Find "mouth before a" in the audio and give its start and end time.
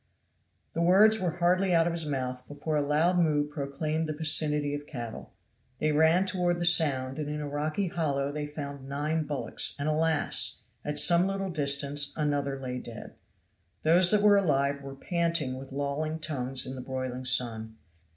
2.07-2.81